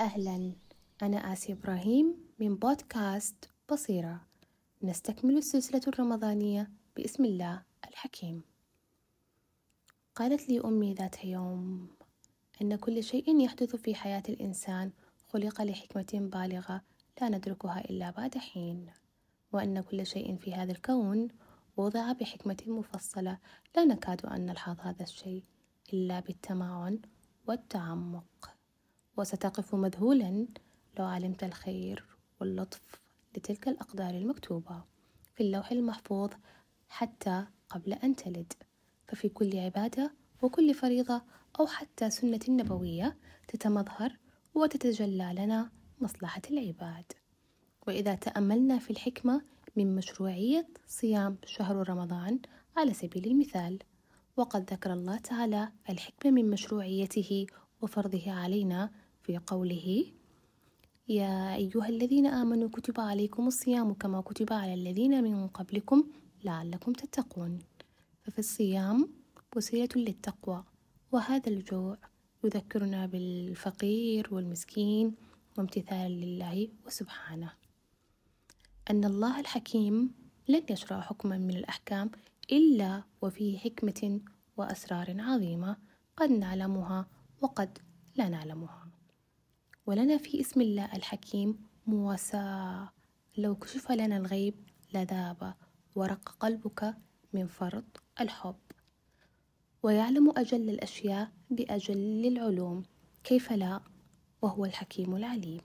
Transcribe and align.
أهلا. 0.00 0.52
أنا 1.02 1.32
آسيا 1.32 1.54
إبراهيم 1.54 2.14
من 2.38 2.56
بودكاست 2.56 3.50
بصيرة. 3.72 4.20
نستكمل 4.82 5.36
السلسلة 5.36 5.80
الرمضانية 5.88 6.70
باسم 6.96 7.24
الله 7.24 7.62
الحكيم. 7.88 8.42
قالت 10.14 10.48
لي 10.48 10.60
أمي 10.60 10.94
ذات 10.94 11.24
يوم 11.24 11.88
أن 12.62 12.76
كل 12.76 13.04
شيء 13.04 13.40
يحدث 13.40 13.76
في 13.76 13.94
حياة 13.94 14.22
الإنسان 14.28 14.92
خلق 15.28 15.62
لحكمة 15.62 16.08
بالغة 16.12 16.82
لا 17.20 17.28
ندركها 17.28 17.80
إلا 17.80 18.10
بعد 18.10 18.38
حين 18.38 18.86
وأن 19.52 19.80
كل 19.80 20.06
شيء 20.06 20.36
في 20.36 20.54
هذا 20.54 20.72
الكون 20.72 21.28
وضع 21.76 22.12
بحكمة 22.12 22.62
مفصلة 22.66 23.38
لا 23.76 23.84
نكاد 23.84 24.26
أن 24.26 24.46
نلحظ 24.46 24.80
هذا 24.80 25.02
الشيء 25.02 25.44
إلا 25.92 26.20
بالتمعن 26.20 26.98
والتعمق. 27.46 28.57
وستقف 29.18 29.74
مذهولا. 29.74 30.46
لو 30.98 31.04
علمت 31.04 31.44
الخير 31.44 32.04
واللطف 32.40 33.00
لتلك 33.36 33.68
الأقدار 33.68 34.10
المكتوبة 34.10 34.82
في 35.34 35.42
اللوح 35.42 35.72
المحفوظ 35.72 36.30
حتى 36.88 37.46
قبل 37.68 37.92
أن 37.92 38.16
تلد. 38.16 38.52
ففي 39.06 39.28
كل 39.28 39.58
عبادة 39.58 40.12
وكل 40.42 40.74
فريضة 40.74 41.22
أو 41.60 41.66
حتى 41.66 42.10
سنة 42.10 42.40
نبوية 42.48 43.16
تتمظهر 43.48 44.16
وتتجلى 44.54 45.34
لنا 45.38 45.70
مصلحة 46.00 46.42
العباد. 46.50 47.12
وإذا 47.86 48.14
تأملنا 48.14 48.78
في 48.78 48.90
الحكمة 48.90 49.42
من 49.76 49.94
مشروعية 49.94 50.68
صيام 50.86 51.36
شهر 51.44 51.88
رمضان 51.88 52.38
على 52.76 52.94
سبيل 52.94 53.26
المثال 53.26 53.78
وقد 54.36 54.72
ذكر 54.72 54.92
الله 54.92 55.18
تعالى 55.18 55.68
الحكمة 55.90 56.30
من 56.30 56.50
مشروعيته 56.50 57.46
وفرضه 57.80 58.32
علينا 58.32 58.90
في 59.28 59.38
قوله 59.38 60.04
يا 61.08 61.54
أيها 61.54 61.88
الذين 61.88 62.26
آمنوا 62.26 62.68
كتب 62.68 63.00
عليكم 63.00 63.46
الصيام 63.46 63.94
كما 63.94 64.20
كتب 64.20 64.52
على 64.52 64.74
الذين 64.74 65.24
من 65.24 65.48
قبلكم 65.48 66.04
لعلكم 66.44 66.92
تتقون. 66.92 67.58
ففي 68.22 68.38
الصيام 68.38 69.08
وسيلة 69.56 69.88
للتقوى 69.96 70.64
وهذا 71.12 71.48
الجوع 71.48 71.98
يذكرنا 72.44 73.06
بالفقير 73.06 74.34
والمسكين 74.34 75.14
وامتثالا 75.58 76.08
لله 76.08 76.68
وسبحانه. 76.86 77.52
أن 78.90 79.04
الله 79.04 79.40
الحكيم 79.40 80.14
لن 80.48 80.62
يشرع 80.70 81.00
حكما 81.00 81.38
من 81.38 81.56
الأحكام 81.56 82.10
إلا 82.52 83.02
وفيه 83.22 83.58
حكمة 83.58 84.20
وأسرار 84.56 85.16
عظيمة 85.20 85.76
قد 86.16 86.30
نعلمها 86.30 87.06
وقد 87.40 87.78
لا 88.16 88.28
نعلمها. 88.28 88.97
ولنا 89.88 90.18
في 90.18 90.40
اسم 90.40 90.60
الله 90.60 90.96
الحكيم 90.96 91.58
مواساة. 91.86 92.92
لو 93.36 93.56
كشف 93.56 93.92
لنا 93.92 94.16
الغيب 94.16 94.54
لذاب. 94.94 95.54
ورق 95.94 96.28
قلبك 96.40 96.94
من 97.32 97.46
فرط 97.46 98.02
الحب. 98.20 98.56
ويعلم 99.82 100.30
أجل 100.36 100.70
الأشياء 100.70 101.32
بأجل 101.50 102.26
العلوم. 102.26 102.82
كيف 103.24 103.52
لا؟ 103.52 103.80
وهو 104.42 104.64
الحكيم 104.64 105.16
العليم. 105.16 105.60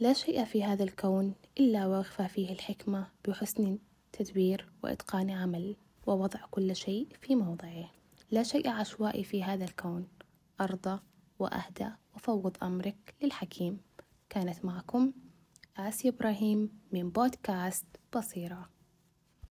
لا 0.00 0.12
شيء 0.12 0.44
في 0.44 0.64
هذا 0.64 0.84
الكون 0.84 1.34
إلا 1.60 1.86
ويخفى 1.86 2.28
فيه 2.28 2.52
الحكمة 2.52 3.10
بحسن 3.28 3.78
تدبير 4.12 4.68
وإتقان 4.84 5.30
عمل 5.30 5.76
ووضع 6.06 6.40
كل 6.50 6.76
شيء 6.76 7.08
في 7.20 7.34
موضعه. 7.34 7.90
لا 8.30 8.42
شيء 8.42 8.68
عشوائي 8.68 9.24
في 9.24 9.44
هذا 9.44 9.64
الكون. 9.64 10.08
أرضى 10.60 11.00
وأهدى 11.38 11.90
وفوض 12.14 12.56
أمرك 12.62 13.14
للحكيم. 13.22 13.80
كانت 14.30 14.64
معكم 14.64 15.12
آسيا 15.76 16.10
إبراهيم 16.10 16.80
من 16.92 17.10
بودكاست 17.10 17.86
بصيرة. 18.16 18.68